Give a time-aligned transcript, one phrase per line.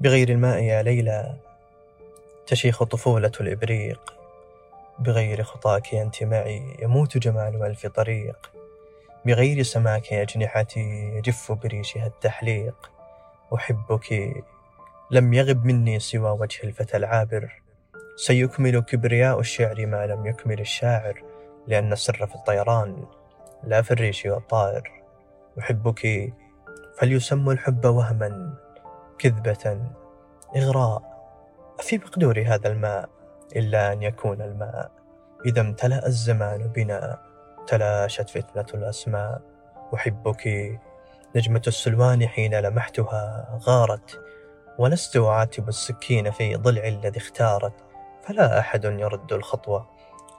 [0.00, 1.36] بغير الماء يا ليلى
[2.46, 4.14] تشيخ طفولة الإبريق.
[4.98, 8.50] بغير خطاك أنت معي يموت جمال ألف طريق.
[9.24, 10.80] بغير سماك أجنحتي
[11.16, 12.90] يجف بريشها التحليق.
[13.54, 14.34] أحبك
[15.10, 17.62] لم يغب مني سوى وجه الفتى العابر.
[18.16, 21.22] سيكمل كبرياء الشعر ما لم يكمل الشاعر
[21.66, 23.04] لأن السر في الطيران
[23.64, 24.90] لا في الريش والطائر.
[25.58, 26.32] أحبك
[26.98, 28.65] فليسموا الحب وهما.
[29.18, 29.80] كذبة
[30.56, 31.02] إغراء.
[31.80, 33.08] أفي مقدور هذا الماء
[33.56, 34.90] إلا أن يكون الماء.
[35.46, 37.18] إذا امتلأ الزمان بنا
[37.66, 39.40] تلاشت فتنة الأسماء.
[39.94, 40.78] أحبك
[41.36, 44.20] نجمة السلوان حين لمحتها غارت.
[44.78, 47.72] ولست أعاتب السكين في ضلع الذي اختارت.
[48.22, 49.86] فلا أحد يرد الخطوة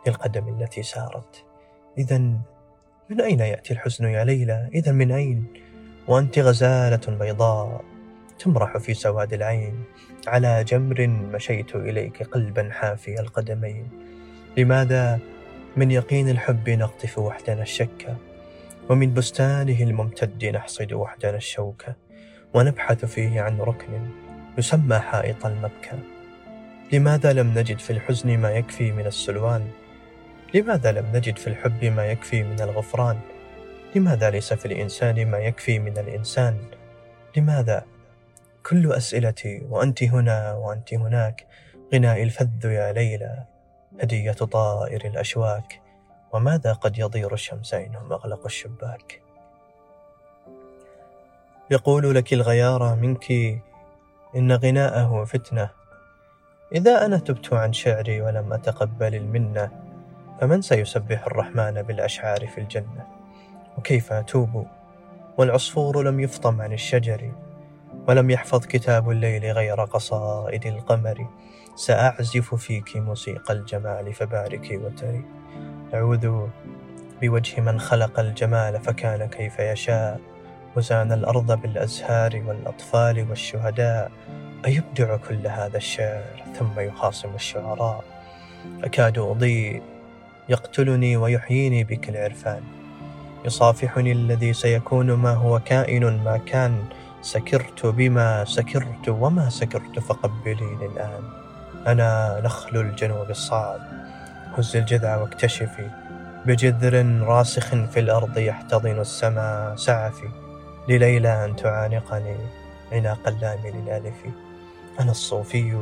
[0.08, 1.46] للقدم التي سارت.
[1.98, 2.18] إذا
[3.10, 5.54] من أين يأتي الحزن يا ليلى؟ إذا من أين؟
[6.08, 7.97] وأنت غزالة بيضاء.
[8.40, 9.84] تمرح في سواد العين.
[10.28, 13.90] على جمر مشيت إليك قلبا حافي القدمين.
[14.58, 15.20] لماذا
[15.78, 18.16] من يقين الحب نقطف وحدنا الشك؟
[18.90, 21.86] ومن بستانه الممتد نحصد وحدنا الشوك.
[22.54, 24.10] ونبحث فيه عن ركن
[24.58, 26.00] يسمى حائط المبكى.
[26.94, 29.68] لماذا لم نجد في الحزن ما يكفي من السلوان؟
[30.54, 33.20] لماذا لم نجد في الحب ما يكفي من الغفران؟
[33.96, 36.58] لماذا ليس في الإنسان ما يكفي من الإنسان؟
[37.38, 37.86] لماذا
[38.68, 41.48] كل أسئلتي وأنت هنا وأنت هناك.
[41.94, 43.44] غناء الفذ يا ليلى
[44.02, 45.82] هدية طائر الأشواك.
[46.34, 49.22] وماذا قد يضير الشمس إنهم أغلقوا الشباك؟
[51.72, 53.32] يقول لك الغيارى منك
[54.36, 55.70] إن غناءه فتنة.
[56.76, 59.72] إذا أنا تبت عن شعري ولم أتقبل المنة
[60.42, 63.08] فمن سيسبح الرحمن بالأشعار في الجنة؟
[63.78, 64.68] وكيف أتوب؟
[65.38, 67.32] والعصفور لم يفطم عن الشجر.
[68.08, 71.28] ولم يحفظ كتاب الليل غير قصائد القمر.
[71.76, 75.26] سأعزف فيك موسيقى الجمال فباركي وتري.
[75.94, 76.48] أعوذ
[77.22, 80.20] بوجه من خلق الجمال فكان كيف يشاء.
[80.76, 84.12] وزان الأرض بالأزهار والأطفال والشهداء.
[84.66, 88.04] أيبدع كل هذا الشعر ثم يخاصم الشعراء.
[88.84, 89.82] أكاد أضيء
[90.50, 92.62] يقتلني ويحييني بك العرفان.
[93.46, 96.84] يصافحني الذي سيكون ما هو كائن ما كان.
[97.28, 101.24] سكرت بما سكرت وما سكرت فقبليني الآن.
[101.88, 103.80] أنا نخل الجنوب الصعب
[104.58, 105.90] هز الجذع واكتشفي.
[106.46, 110.30] بجذر راسخ في الأرض يحتضن السماء سعفي.
[110.90, 112.38] لليلى أن تعانقني
[112.92, 114.16] عناق اللام للألف.
[115.00, 115.78] أنا الصوفي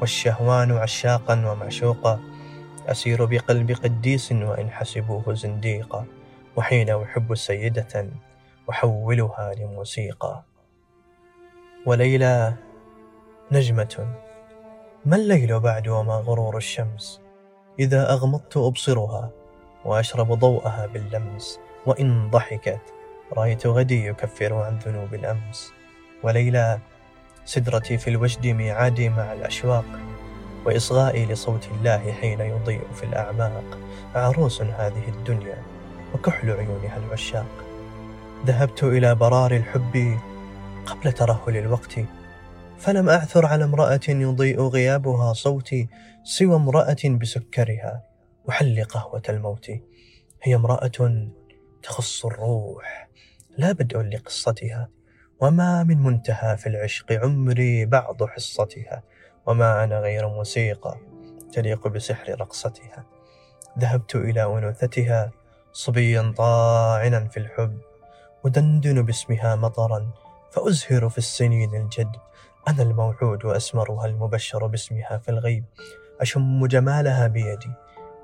[0.00, 2.20] والشهوان عشاقا ومعشوقا.
[2.88, 6.04] أسير بقلب قديس وإن حسبوه زنديقا.
[6.56, 8.06] وحين أحب سيدة
[8.70, 10.49] أحولها لموسيقى.
[11.86, 12.54] وليلى
[13.52, 14.06] نجمة.
[15.06, 17.20] ما الليل بعد وما غرور الشمس؟
[17.78, 19.30] إذا أغمضت أبصرها
[19.84, 22.80] وأشرب ضوءها باللمس وإن ضحكت
[23.32, 25.72] رأيت غدي يكفر عن ذنوب الأمس.
[26.22, 26.78] وليلى
[27.44, 29.84] سدرتي في الوجد ميعادي مع الأشواق
[30.64, 33.78] وإصغائي لصوت الله حين يضيء في الأعماق.
[34.14, 35.62] عروس هذه الدنيا
[36.14, 37.64] وكحل عيونها العشاق.
[38.46, 40.18] ذهبت إلى برار الحب
[40.90, 42.00] قبل ترهل الوقت
[42.78, 45.88] فلم أعثر على امرأة يضيء غيابها صوتي
[46.24, 48.02] سوى امرأة بسكرها
[48.44, 49.70] وحل قهوة الموت.
[50.42, 51.28] هي امرأة
[51.82, 53.08] تخص الروح
[53.58, 54.88] لا بدء لقصتها
[55.40, 59.02] وما من منتهى في العشق عمري بعض حصتها
[59.46, 60.96] وما أنا غير موسيقى
[61.52, 63.04] تليق بسحر رقصتها.
[63.78, 65.30] ذهبت إلى أنوثتها
[65.72, 67.78] صبيا طاعنا في الحب
[68.44, 72.16] ودندن باسمها مطرا فأزهر في السنين الجد.
[72.68, 75.64] أنا الموعود وأسمرها المبشر باسمها في الغيب.
[76.20, 77.70] أشم جمالها بيدي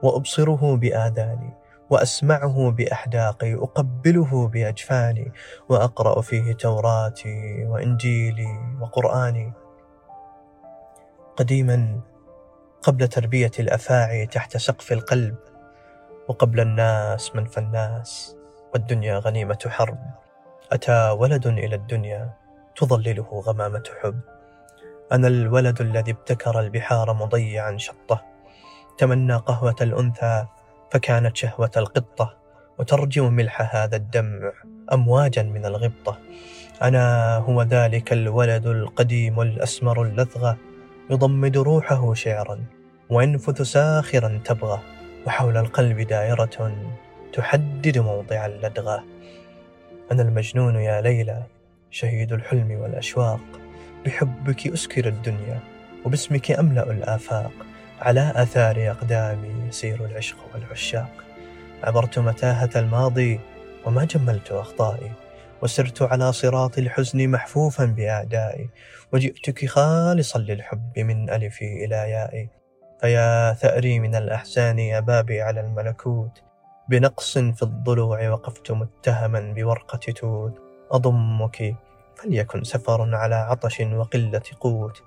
[0.03, 1.55] وأبصره بآذاني
[1.91, 5.33] وأسمعه بأحداقي أقبله بأجفاني
[5.69, 9.53] وأقرأ فيه توراتي وإنجيلي وقرآني.
[11.37, 12.01] قديما
[12.83, 15.37] قبل تربية الأفاعي تحت سقف القلب
[16.29, 18.37] وقبل الناس من فالناس
[18.75, 20.26] والدنيا غنيمة حرب.
[20.73, 22.31] أتى ولد إلى الدنيا
[22.77, 24.21] تظلله غمامة حب.
[25.13, 28.23] أنا الولد الذي ابتكر البحار مضيعا شطه.
[28.99, 30.47] تمنى قهوة الأنثى
[30.91, 32.37] فكانت شهوة القطة.
[32.79, 34.53] وترجم ملح هذا الدمع
[34.93, 36.19] أمواجا من الغبطة.
[36.83, 40.57] أنا هو ذلك الولد القديم الأسمر اللثغة
[41.11, 42.65] يضمد روحه شعرا
[43.11, 44.81] وينفث ساخرا تبغى.
[45.27, 46.73] وحول القلب دائرة
[47.33, 49.05] تحدد موضع اللدغة
[50.13, 51.43] أنا المجنون يا ليلى
[51.91, 53.41] شهيد الحلم والأشواق.
[54.05, 55.61] بحبك أسكر الدنيا
[56.05, 57.53] وباسمك أملأ الآفاق.
[58.01, 61.11] على آثار أقدامي يسير العشق والعشاق.
[61.85, 63.41] عبرت متاهة الماضي
[63.85, 65.13] وما جملت أخطائي.
[65.63, 68.69] وسرت على صراط الحزن محفوفا بأعدائي.
[69.13, 72.49] وجئتك خالصا للحب من ألفي إلى يائي.
[73.01, 76.46] فيا ثأري من الأحزان يا بابي على الملكوت.
[76.89, 81.77] بنقص في الضلوع وقفت متهما بورقة توت أضمك
[82.17, 85.03] فليكن سفر على عطش وقلة قوت.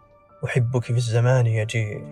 [0.45, 2.03] أحبك في الزمان يجيء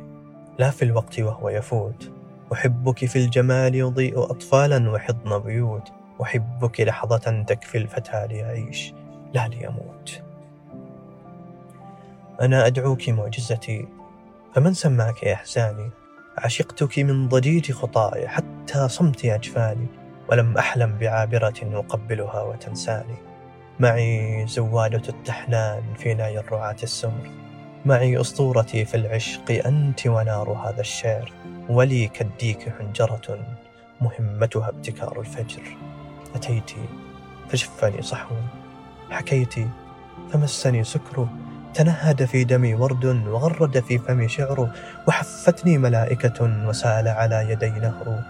[0.60, 2.12] لا في الوقت وهو يفوت.
[2.54, 5.92] أحبك في الجمال يضيء أطفالا وحضن بيوت.
[6.22, 8.94] أحبك لحظة تكفي الفتى ليعيش
[9.34, 10.22] لا ليموت.
[12.42, 13.88] أنا أدعوك معجزتي
[14.54, 15.90] فمن سماك إحساني
[16.38, 19.88] عشقتك من ضجيج خطاي حتى صمت أجفاني
[20.30, 23.16] ولم أحلم بعابرة أقبلها وتنساني.
[23.80, 27.32] معي زوالة التحنان في ناي الرعاة السمر.
[27.86, 31.32] معي أسطورتي في العشق أنت ونار هذا الشعر.
[31.70, 33.40] ولي كالديك حنجرة
[34.02, 35.78] مهمتها ابتكار الفجر.
[36.36, 36.72] أتيت
[37.50, 38.36] فشفني صحو
[39.10, 39.56] حكيت
[40.32, 41.28] فمسني سكر
[41.78, 44.70] تنهد في دمي ورد وغرد في فمي شعر
[45.08, 48.24] وحفتني ملائكة وسال على يدي نهر.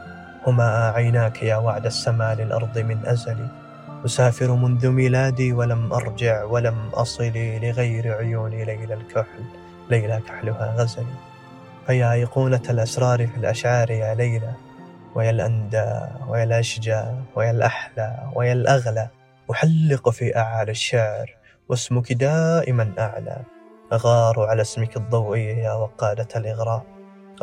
[0.47, 3.47] هما عيناك يا وعد السماء للأرض من أزل.
[4.05, 9.43] أسافر منذ ميلادي ولم أرجع ولم أصل لغير عيون ليلى الكحل
[9.89, 11.15] ليلى كحلها غزلي
[11.87, 14.51] فيا أيقونة الأسرار في الأشعار يا ليلى.
[15.15, 17.01] ويا الأندى ويا الأشجى
[17.35, 19.07] ويا الأحلى ويا الأغلى.
[19.51, 21.36] أحلق في أعالي الشعر.
[21.69, 23.41] واسمك دائما أعلى.
[23.93, 26.85] أغار على اسمك الضوئي يا وقادة الإغراء.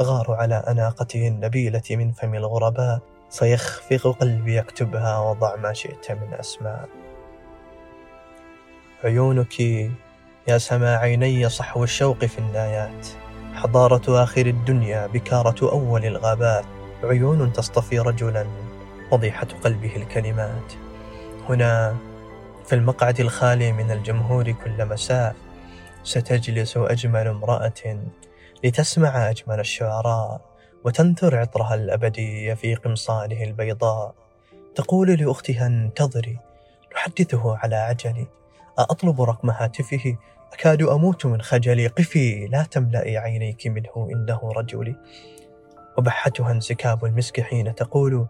[0.00, 3.00] أغار على أناقته النبيلة من فم الغرباء.
[3.30, 6.88] فيخفق قلبي يكتبها وضع ما شئت من أسماء.
[9.04, 9.60] عيونك
[10.48, 13.06] يا سما عيني صحو الشوق في النايات.
[13.54, 16.64] حضارة آخر الدنيا بكارة أول الغابات.
[17.04, 18.46] عيون تصطفي رجلا
[19.12, 20.72] وضيحة قلبه الكلمات.
[21.48, 21.96] هنا
[22.64, 25.34] في المقعد الخالي من الجمهور كل مساء.
[26.04, 27.98] ستجلس أجمل امرأة
[28.64, 30.40] لتسمع أجمل الشعراء
[30.84, 34.14] وتنثر عطرها الأبدي في قمصانه البيضاء.
[34.74, 36.38] تقول لأختها انتظري
[36.94, 38.26] نحدثه على عجل.
[38.78, 40.16] أطلب رقم هاتفه؟
[40.52, 44.96] أكاد أموت من خجلي قفي لا تملئي عينيك منه إنه رجلي
[45.98, 48.26] وبحتها انسكاب المسك حين تقول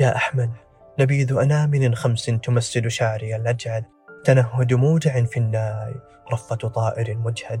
[0.00, 0.50] يا أحمد
[0.98, 3.84] نبيذ أنامل خمس تمثل شعري الأجعد
[4.24, 5.94] تنهد موجع في الناي
[6.32, 7.60] رفة طائر مجهد.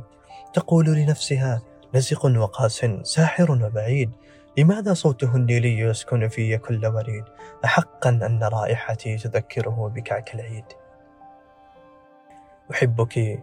[0.54, 1.62] تقول لنفسها
[1.94, 4.10] نزق وقاس ساحر وبعيد
[4.58, 7.24] لماذا صوته النيلي يسكن في كل وريد؟
[7.64, 10.64] أحقا أن رائحتي تذكره بكعك العيد
[12.70, 13.42] أحبك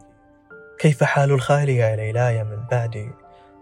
[0.80, 3.12] كيف حال الخال يا ليلاي من بعدي؟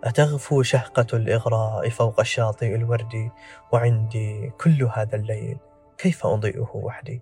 [0.03, 3.31] أتغفو شهقة الإغراء فوق الشاطئ الوردي
[3.71, 5.57] وعندي كل هذا الليل.
[6.01, 7.21] كيف أضيئه وحدي؟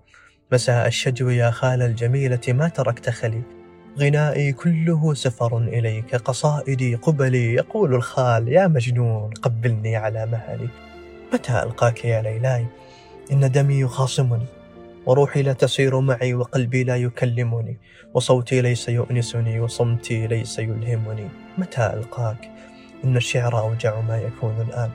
[0.52, 3.42] مساء الشجو يا خال الجميلة ما تركت خلي؟
[4.00, 10.70] غنائي كله سفر إليك قصائدي قبلي يقول الخال يا مجنون قبلني على مهلي.
[11.34, 12.66] متى ألقاك يا ليلاي
[13.32, 14.46] إن دمي يخاصمني
[15.06, 17.78] وروحي لا تسير معي وقلبي لا يكلمني
[18.14, 21.28] وصوتي ليس يؤنسني وصمتي ليس يلهمني.
[21.58, 22.50] متى ألقاك؟
[23.04, 24.90] إن الشعر أوجع ما يكون الآن.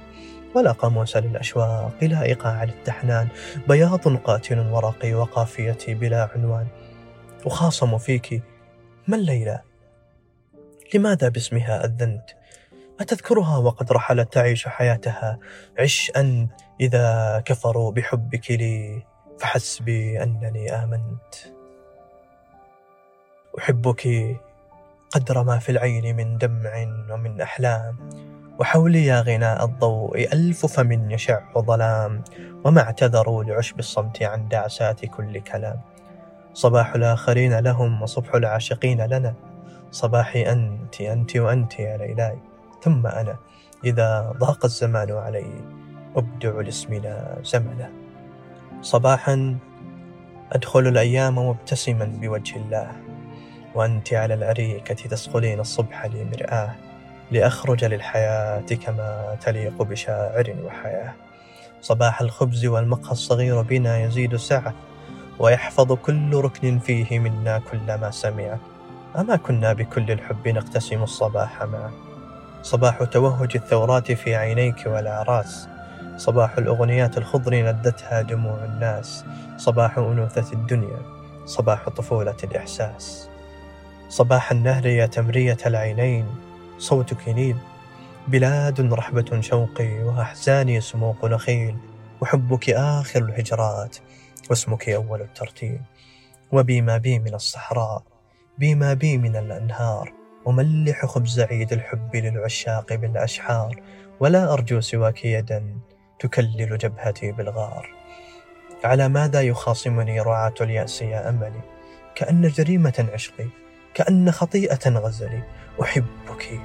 [0.54, 3.28] ولا قاموس للأشواق لا إيقاع للتحنان
[3.68, 6.66] بياض قاتل ورقي وقافيتي بلا عنوان
[7.46, 8.42] أخاصم فيك
[9.08, 9.60] ما الليلة؟
[10.94, 12.30] لماذا باسمها أذنت؟
[13.00, 15.38] أتذكرها وقد رحلت تعيش حياتها
[15.78, 16.48] عش أن
[16.80, 19.02] إذا كفروا بحبك لي
[19.38, 21.34] فحسبي أنني آمنت
[23.58, 24.36] أحبك
[25.10, 26.72] قدر ما في العين من دمع
[27.10, 27.96] ومن أحلام
[28.58, 32.22] وحولي يا غناء الضوء ألف فم يشع ظلام
[32.64, 35.80] وما اعتذروا لعشب الصمت عن دعسات كل كلام.
[36.54, 39.34] صباح الآخرين لهم وصبح العاشقين لنا.
[39.90, 42.38] صباحي أنت أنت وأنت يا ليلاي.
[42.82, 43.36] ثم أنا
[43.84, 45.46] إذا ضاق الزمان علي
[46.16, 47.90] أبدع لاسمنا زمنا.
[48.82, 49.58] صباحا
[50.52, 52.92] أدخل الأيام مبتسما بوجه الله
[53.74, 56.83] وأنت على الأريكة تسقلين الصبح لي مرآة
[57.34, 61.12] لأخرج للحياة كما تليق بشاعر وحياة.
[61.80, 64.74] صباح الخبز والمقهى الصغير بنا يزيد سعة
[65.38, 68.56] ويحفظ كل ركن فيه منا كل ما سمع.
[69.18, 71.90] أما كنا بكل الحب نقتسم الصباح معا
[72.62, 75.68] صباح توهج الثورات في عينيك والأعراس
[76.16, 79.24] صباح الأغنيات الخضر ندتها دموع الناس.
[79.56, 80.98] صباح أنوثة الدنيا
[81.46, 83.28] صباح طفولة الإحساس.
[84.08, 86.26] صباح النهر يا تمرية العينين
[86.78, 87.56] صوتك نيل
[88.28, 91.76] بلاد رحبة شوقي وأحزاني سموق نخيل.
[92.20, 93.96] وحبك آخر الهجرات
[94.50, 95.80] واسمك أول الترتيب
[96.52, 98.02] وبي ما بي من الصحراء.
[98.58, 100.12] بي ما بي من الأنهار.
[100.48, 103.82] أملح خبز عيد الحب للعشاق بالأسحار.
[104.20, 105.78] ولا أرجو سواك يدا
[106.18, 107.94] تكلل جبهتي بالغار.
[108.84, 111.60] على ماذا يخاصمني رعاة اليأس يا أملي؟
[112.14, 113.48] كأن جريمة عشقي.
[113.94, 115.42] كأن خطيئة غزلي.
[115.82, 116.60] أحبك.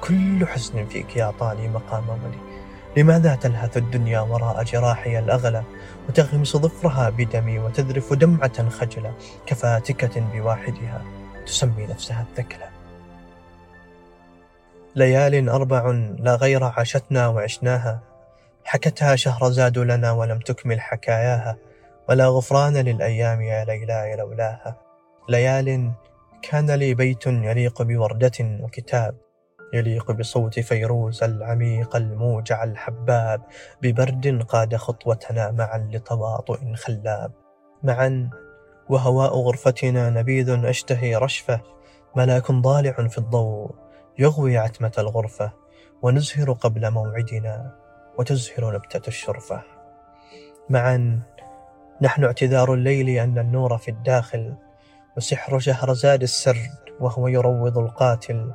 [0.00, 2.38] كل حزن فيك أعطاني مقام ولي
[2.96, 5.62] لماذا تلهث الدنيا وراء جراحي الأغلى؟
[6.08, 9.12] وتغمس ظفرها بدمي وتذرف دمعة خجلة
[9.46, 11.02] كفاتكة بواحدها
[11.46, 12.68] تسمي نفسها الثكلى
[14.96, 18.00] ليال أربع لا غير عاشتنا وعشناها.
[18.64, 21.56] حكتها شهرزاد لنا ولم تكمل حكاياها.
[22.08, 24.76] ولا غفران للأيام يا ليلاي لولاها.
[25.28, 25.90] ليال
[26.42, 29.14] كان لي بيت يليق بوردة وكتاب
[29.74, 33.42] يليق بصوت فيروز العميق الموجع الحباب
[33.82, 37.32] ببرد قاد خطوتنا معا لتواطؤ خلاب.
[37.82, 38.30] معا
[38.88, 41.60] وهواء غرفتنا نبيذ أشتهي رشفة
[42.16, 43.70] ملاك ضالع في الضوء
[44.18, 45.52] يغوي عتمة الغرفة
[46.02, 47.76] ونزهر قبل موعدنا
[48.18, 49.62] وتزهر نبتة الشرفة.
[50.70, 51.22] معا
[52.02, 54.54] نحن اعتذار الليل أن النور في الداخل
[55.18, 56.70] وسحر شهرزاد السرد
[57.00, 58.52] وهو يروض القاتل.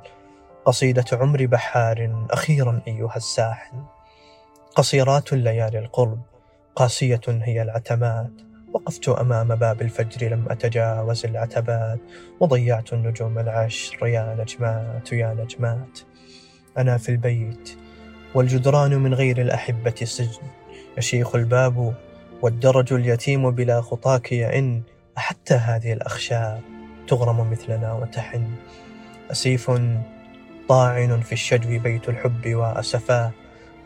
[0.65, 3.77] قصيدة عمر بحار أخيرا أيها الساحل
[4.75, 6.19] قصيرات الليالي القرب
[6.75, 8.31] قاسية هي العتمات
[8.73, 11.99] وقفت أمام باب الفجر لم أتجاوز العتبات.
[12.39, 15.99] وضيعت النجوم العشر يا نجمات يا نجمات.
[16.77, 17.77] أنا في البيت
[18.35, 20.47] والجدران من غير الأحبة سجن.
[20.97, 21.93] يشيخ الباب
[22.41, 24.83] والدرج اليتيم بلا خطاك يئن.
[25.17, 26.61] أحتى هذه الأخشاب
[27.07, 28.47] تغرم مثلنا وتحن
[29.31, 29.71] أسيف
[30.69, 33.31] طاعن في الشجو بيت الحب وأسفاه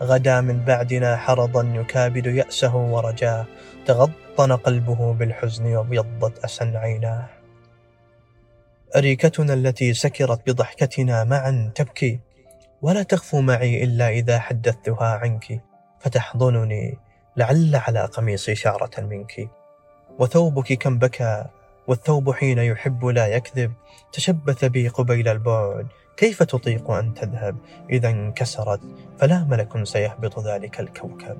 [0.01, 3.45] غدا من بعدنا حرضا يكابد يأسه ورجاه
[3.85, 7.37] تغطن قلبه بالحزن وابيضت أسا عيناه
[8.95, 12.19] أريكتنا التي سكرت بضحكتنا معا تبكي.
[12.81, 15.61] ولا تخفو معي إلا إذا حدثتها عنك.
[15.99, 16.97] فتحضنني
[17.37, 19.49] لعل على قميصي شعرة منك.
[20.19, 21.45] وثوبك كم بكى
[21.87, 23.71] والثوب حين يحب لا يكذب.
[24.11, 27.55] تشبث بي قبيل البعد كيف تطيق أن تذهب؟
[27.89, 28.79] إذا انكسرت
[29.19, 31.37] فلا ملك سيهبط ذلك الكوكب.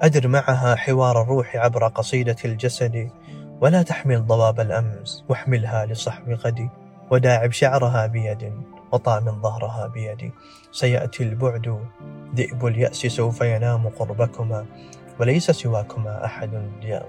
[0.00, 3.10] أدر معها حوار الروح عبر قصيدة الجسد
[3.60, 6.68] ولا تحمل ضباب الأمس واحملها لصحو غدي
[7.10, 8.52] وداعب شعرها بيد
[8.92, 10.30] وطع من ظهرها بيدي
[10.72, 11.80] سيأتي البعد
[12.34, 14.66] ذئب اليأس سوف ينام قربكما.
[15.20, 16.50] وليس سواكما أحد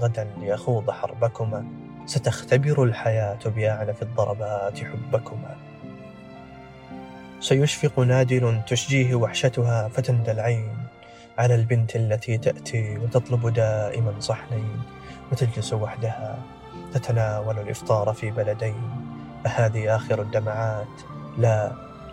[0.01, 1.66] غدا ليخوض حربكما.
[2.06, 5.56] ستختبر الحياة بأعنف الضربات حبكما.
[7.39, 10.78] سيشفق نادر تشجيه وحشتها فتندى العين
[11.38, 14.82] على البنت التي تأتي وتطلب دائما صحنين
[15.32, 16.39] وتجلس وحدها
[16.94, 18.92] تتناول الإفطار في بلدين.
[19.46, 20.88] أهذه آخر الدمعات؟
[21.38, 21.72] لا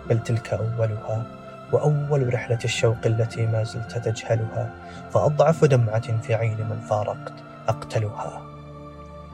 [0.09, 1.36] بل تلك أولها.
[1.73, 4.71] وأول رحلة الشوق التي ما زلت تجهلها
[5.11, 7.35] فأضعف دمعة في عين من فارقت
[7.69, 8.43] أقتلها.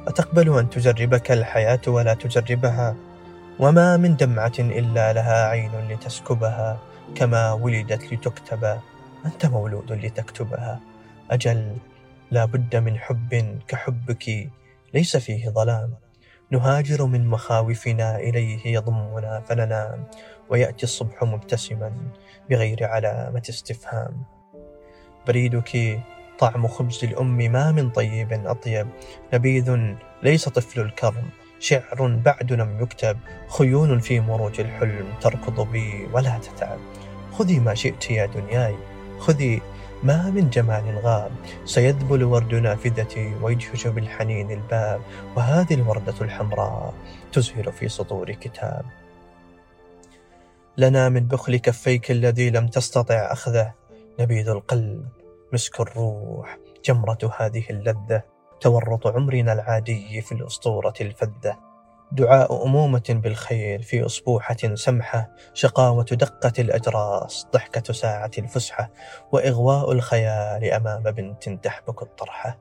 [0.07, 2.97] أتقبل أن تجربك الحياة ولا تجربها؟
[3.59, 6.79] وما من دمعة إلا لها عين لتسكبها
[7.15, 8.79] كما ولدت لتكتب.
[9.27, 10.81] أنت مولود لتكتبها.
[11.31, 11.77] أجل
[12.31, 14.51] لا بد من حب كحبك
[14.95, 15.91] ليس فيه ظلام.
[16.53, 20.05] نهاجر من مخاوفنا إليه يضمنا فننام
[20.51, 21.93] ويأتي الصبح مبتسما
[22.51, 24.23] بغير علامة استفهام.
[25.27, 26.01] بريدك
[26.39, 28.89] طعم خبز الأم ما من طيب أطيب.
[29.35, 29.77] نبيذ
[30.23, 33.19] ليس طفل الكرم شعر بعد لم يكتب.
[33.49, 36.79] خيول في مروج الحلم تركض بي ولا تتعب.
[37.33, 38.77] خذي ما شئت يا دنياي
[39.19, 39.63] خذي
[40.03, 41.33] ما من جمال غاب
[41.65, 45.01] سيذبل ورد نافذتي ويجهش بالحنين الباب
[45.37, 46.95] وهذه الوردة الحمراء
[47.33, 48.85] تزهر في سطور كتاب.
[50.79, 53.73] لنا من بخل كفيك الذي لم تستطع أخذه
[54.21, 55.09] نبيذ القلب
[55.53, 58.23] مسك الروح جمرة هذه اللذة
[58.61, 61.72] تورط عمرنا العادي في الأسطورة الفذة.
[62.13, 68.91] دعاء أمومة بالخير في أصبوحة سمحة شقاوة دقة الأجراس ضحكة ساعة الفسحة
[69.33, 72.59] وإغواء الخيال أمام بنت تحبك الطرحة.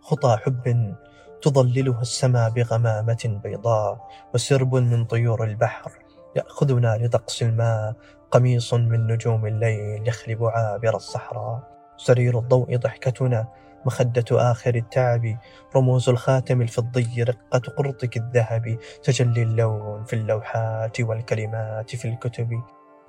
[0.00, 0.94] خطى حب
[1.42, 5.92] تظللها السماء بغمامة بيضاء وسرب من طيور البحر.
[6.36, 7.94] يأخذنا لطقس الماء
[8.30, 11.60] قميص من نجوم الليل يخلب عابر الصحراء.
[11.96, 13.48] سرير الضوء ضحكتنا
[13.86, 15.38] مخدة آخر التعب
[15.76, 22.62] رموز الخاتم الفضي رقة قرطك الذهب تجلي اللون في اللوحات والكلمات في الكتب.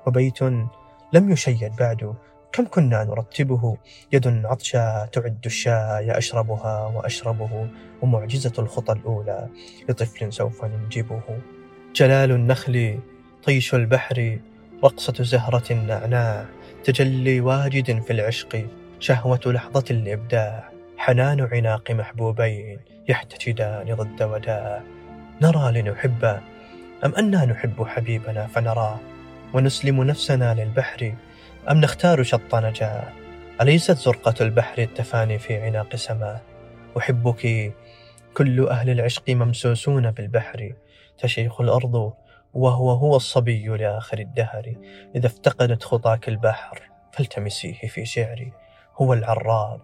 [0.07, 0.41] وبيت
[1.13, 2.15] لم يشيد بعد
[2.51, 3.77] كم كنا نرتبه؟
[4.13, 7.67] يد عطشى تعد الشاي أشربها وأشربه.
[8.01, 9.47] ومعجزة الخطى الأولى
[9.89, 11.21] لطفل سوف ننجبه.
[11.95, 12.99] جلال النخل
[13.43, 14.39] طيش البحر
[14.83, 16.45] رقصة زهرة النعناع
[16.83, 18.67] تجلي واجد في العشق.
[18.99, 24.81] شهوة لحظة الإبداع حنان عناق محبوبين يحتشدان ضد وداع.
[25.41, 26.25] نرى لنحب
[27.05, 28.99] أم أنا نحب حبيبنا فنراه
[29.53, 31.13] ونسلم نفسنا للبحر
[31.69, 33.03] أم نختار شط نجاة.
[33.61, 36.41] أليست زرقة البحر التفاني في عناق سماه
[36.97, 37.73] أحبك
[38.33, 40.73] كل أهل العشق ممسوسون بالبحر.
[41.17, 42.13] تشيخ الأرض
[42.53, 44.75] وهو هو الصبي لآخر الدهر.
[45.15, 48.51] إذا افتقدت خطاك البحر فالتمسيه في شعري.
[49.01, 49.79] هو العراب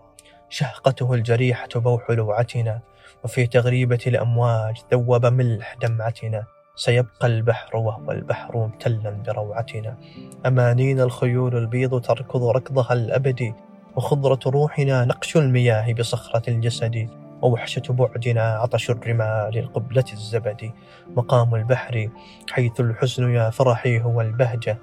[0.50, 2.80] شهقته الجريحة بوح لوعتنا
[3.24, 6.44] وفي تغريبة الأمواج ذوب ملح دمعتنا.
[6.76, 9.98] سيبقى البحر وهو البحر مبتلا بروعتنا.
[10.46, 13.54] أمانينا الخيول البيض تركض ركضها الأبدي
[13.96, 17.10] وخضرة روحنا نقش المياه بصخرة الجسد
[17.42, 20.72] ووحشة بعدنا عطش الرمال القبلة الزبد.
[21.16, 22.10] مقام البحر
[22.52, 24.78] حيث الحزن يا فرحي هو البهجة.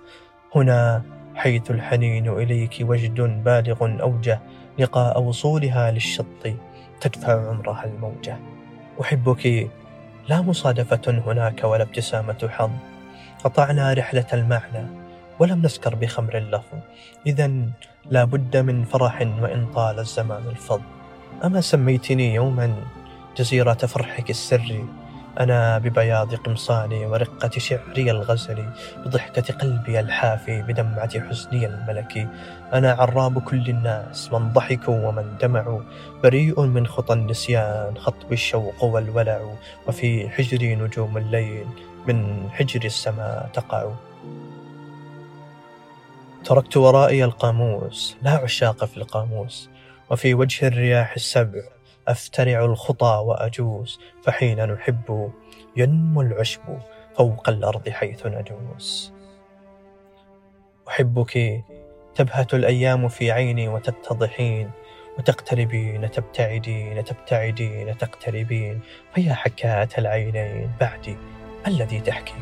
[0.55, 1.03] هنا
[1.39, 4.41] حيث الحنين إليك وجد بالغ أوجه
[4.79, 6.43] لقاء وصولها للشط
[7.01, 8.37] تدفع عمرها الموجة.
[9.01, 9.71] أحبك
[10.29, 12.71] لا مصادفة هناك ولا ابتسامة حظ.
[13.45, 14.87] قطعنا رحلة المعنى
[15.39, 16.79] ولم نسكر بخمر اللفظ.
[17.27, 17.51] إذا
[18.11, 20.83] لا بد من فرح وإن طال الزمان الفض.
[21.45, 22.75] أما سميتني يوما
[23.37, 24.85] جزيرة فرحك السري
[25.39, 28.69] أنا ببياض قمصاني ورقة شعري الغزلي
[29.07, 32.29] بضحكة قلبي الحافي بدمعة حزني الملكي
[32.73, 35.83] أنا عراب كل الناس من ضحكوا ومن دمعوا.
[36.23, 39.55] بريء من خطى النسيان خطب الشوق والولع.
[39.87, 41.67] وفي حجري نجوم الليل
[42.07, 43.93] من حجر السماء تقع.
[46.45, 49.71] تركت ورائي القاموس لا عشاق في القاموس.
[50.11, 51.78] وفي وجه الرياح السبع
[52.09, 55.33] أفترع الخطى وأجوز فحين نحب
[55.77, 56.61] ينمو العشب
[57.17, 59.13] فوق الأرض حيث نجوز.
[60.89, 61.65] أحبك
[62.15, 64.71] تبهت الأيام في عيني وتتضحين
[65.19, 68.81] وتقتربين تبتعدين تبتعدين تقتربين
[69.15, 71.17] فيا حكاة العينين بعدي
[71.67, 72.35] الذي تحكي.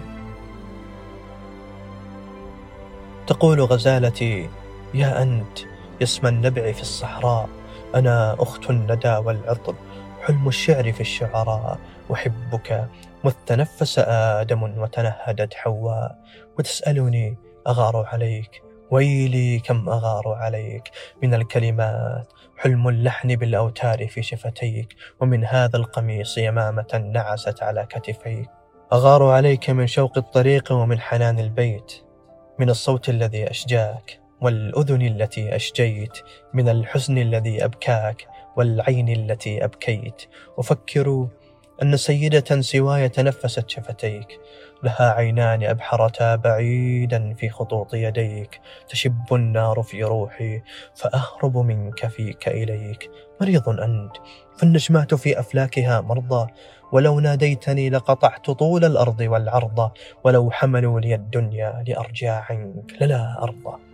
[3.27, 4.49] تقول غزالتي
[4.95, 5.59] يا أنت
[6.01, 7.49] يسمى النبع في الصحراء
[7.97, 9.75] أنا أخت الندى والعطر
[10.23, 11.79] حلم الشعر في الشعراء
[12.13, 12.89] أحبك.
[13.25, 16.19] مذ تنفس آدم وتنهدت حواء.
[16.59, 18.63] وتسألني أغار عليك.
[18.91, 20.91] ويلي كم أغار عليك.
[21.23, 24.97] من الكلمات حلم اللحن بالأوتار في شفتيك.
[25.21, 28.51] ومن هذا القميص يمامة نعست على كتفيك.
[28.93, 31.93] أغار عليك من شوق الطريق ومن حنان البيت.
[32.59, 34.26] من الصوت الذي أشجاك.
[34.41, 36.19] والأذن التي أشجيت
[36.55, 40.23] من الحزن الذي أبكاك والعين التي أبكيت.
[40.59, 41.29] أفكر
[41.83, 44.41] أن سيدة سواي تنفست شفتيك
[44.83, 48.61] لها عينان أبحرتا بعيدا في خطوط يديك.
[48.89, 50.63] تشب النار في روحي
[50.95, 53.11] فأهرب منك فيك إليك.
[53.41, 54.13] مريض أنت
[54.59, 56.47] فالنجمات في أفلاكها مرضى.
[56.93, 59.91] ولو ناديتني لقطعت طول الأرض والعرض
[60.25, 63.86] ولو حملوا لي الدنيا لأرجع عنك للا أرضى.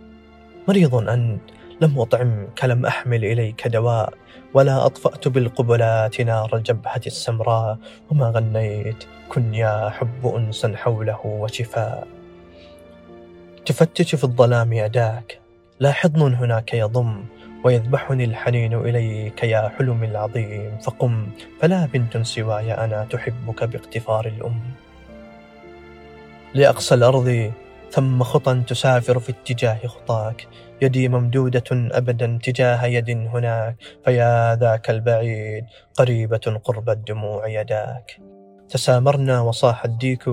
[0.67, 1.41] مريض أنت
[1.81, 4.13] لم أطعمك لم أحمل إليك دواء
[4.53, 7.77] ولا أطفأت بالقبلات نار الجبهة السمراء
[8.11, 12.07] وما غنيت كن يا حب أنسا حوله وشفاء.
[13.65, 15.39] تفتش في الظلام يداك
[15.79, 17.23] لا حضن هناك يضم
[17.63, 21.27] ويذبحني الحنين إليك يا حلم العظيم فقم
[21.61, 24.61] فلا بنت سواي أنا تحبك باغتفار الأم.
[26.53, 27.51] لأقصى الأرض
[27.93, 30.47] ثم خطى تسافر في اتجاه خطاك.
[30.81, 33.75] يدي ممدودة أبدا تجاه يد هناك.
[34.05, 38.21] فيا ذاك البعيد قريبة قرب الدموع يداك.
[38.69, 40.23] تسامرنا وصاح الديك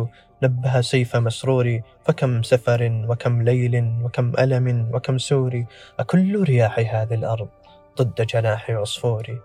[0.43, 5.65] نبه سيف مسروري فكم سفر وكم ليل وكم ألم وكم سور.
[5.99, 7.49] أكل رياح هذه الأرض
[7.99, 9.39] ضد جناح عصفوري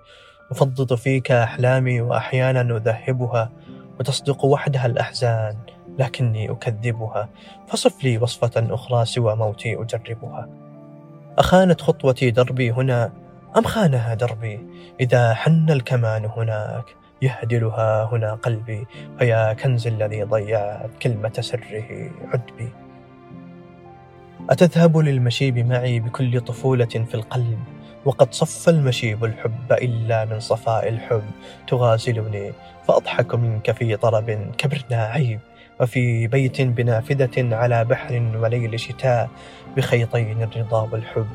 [0.51, 3.51] أفضض فيك أحلامي وأحيانا أذهبها
[3.99, 5.74] وتصدق وحدها الأحزان.
[5.99, 7.29] لكني أكذبها.
[7.67, 10.49] فصف لي وصفة أخرى سوى موتي أجربها.
[11.37, 13.11] أخانت خطوتي دربي هنا؟
[13.57, 14.59] أم خانها دربي؟
[14.99, 16.85] إذا حن الكمان هناك
[17.21, 18.87] يهدلها هنا قلبي.
[19.19, 22.69] فيا كنز الذي ضيعت كلمة سره عدبي.
[24.49, 27.59] أتذهب للمشيب معي بكل طفولة في القلب؟
[28.05, 31.23] وقد صف المشيب الحب إلا من صفاء الحب.
[31.67, 32.51] تغازلني
[32.87, 35.39] فأضحك منك في طرب كبرنا عيب.
[35.79, 39.29] وفي بيت بنافذة على بحر وليل شتاء
[39.77, 41.27] بخيطين الرضا والحب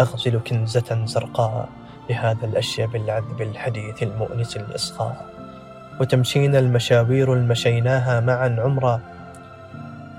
[0.00, 1.68] أغزل كنزة زرقاء
[2.10, 5.32] لهذا الأشيب العذب الحديث المؤنس الإصغاء
[6.00, 9.00] وتمشينا المشاوير المشيناها معا عمرا.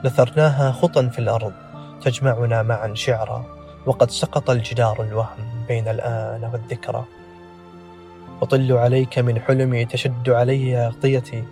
[0.05, 1.53] نثرناها خطا في الأرض
[2.01, 3.45] تجمعنا معا شعرا.
[3.85, 7.05] وقد سقط الجدار الوهم بين الآن والذكرى.
[8.41, 11.43] أطل عليك من حلمي تشد علي أغطيتي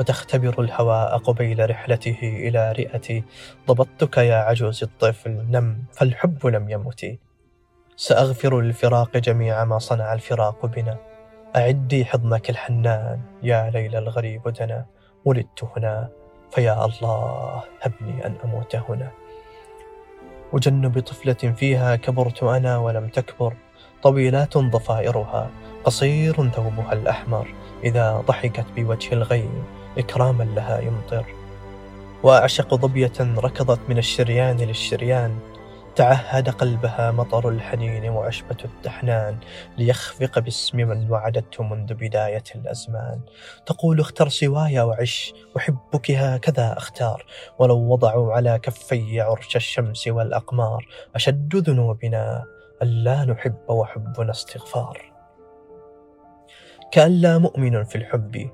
[0.00, 3.24] وتختبر الهواء قبيل رحلته إلى رئتي
[3.68, 7.18] ضبطتك يا عجوز الطفل نم فالحب لم يمت.
[7.96, 10.96] سأغفر للفراق جميع ما صنع الفراق بنا.
[11.56, 14.86] أعدي حضنك الحنان يا ليل الغريب دنا.
[15.24, 16.08] ولدت هنا
[16.50, 19.10] فيا الله هبني أن أموت هنا.
[20.52, 23.54] وجن بطفلة فيها كبرت أنا ولم تكبر.
[24.02, 25.50] طويلات ضفائرها
[25.84, 27.54] قصير ثوبها الأحمر.
[27.84, 29.64] إذا ضحكت بوجه الغيم
[29.98, 31.24] إكراما لها يمطر.
[32.22, 35.38] وأعشق ظبية ركضت من الشريان للشريان.
[35.96, 39.36] تعهد قلبها مطر الحنين وعشبة التحنان
[39.78, 43.20] ليخفق باسم من وعدته منذ بداية الأزمان.
[43.66, 47.26] تقول اختر سواي وعش أحبك هكذا أختار.
[47.58, 52.44] ولو وضعوا على كفي عرش الشمس والأقمار أشد ذنوبنا
[52.82, 55.12] ألا نحب وحبنا استغفار.
[56.92, 58.50] كأن لا مؤمن في الحب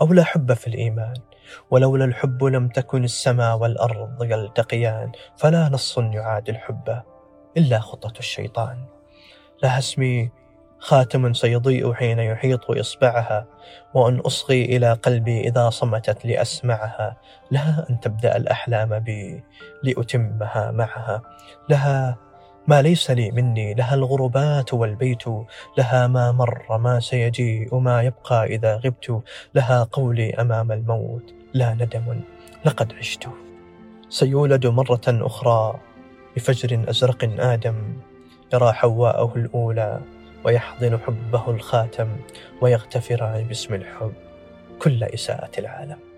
[0.00, 1.14] أو لا حب في الإيمان
[1.70, 7.02] ولولا الحب لم تكن السماء والأرض يلتقيان فلا نص يعاد الحب
[7.56, 8.84] إلا خطة الشيطان.
[9.62, 10.30] لها اسمي
[10.78, 13.46] خاتم سيضيء حين يحيط إصبعها
[13.94, 17.16] وأن أصغي إلى قلبي إذا صمتت لأسمعها.
[17.50, 19.44] لها أن تبدأ الأحلام بي
[19.82, 21.22] لأتمها معها.
[21.68, 22.16] لها
[22.66, 25.24] ما ليس لي مني لها الغربات والبيت
[25.78, 29.22] لها ما مر ما سيجيء ما يبقى إذا غبت
[29.54, 32.20] لها قولي أمام الموت لا ندم
[32.64, 33.28] لقد عشت.
[34.08, 35.80] سيولد مرة أخرى
[36.36, 37.74] بفجر أزرق آدم
[38.54, 40.00] يرى حواءه الأولى
[40.44, 42.08] ويحضن حبه الخاتم
[42.60, 44.12] ويغتفران باسم الحب
[44.78, 46.11] كل إساءة العالم.